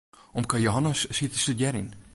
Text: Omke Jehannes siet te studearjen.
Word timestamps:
Omke 0.37 0.57
Jehannes 0.61 1.01
siet 1.09 1.31
te 1.31 1.39
studearjen. 1.39 1.91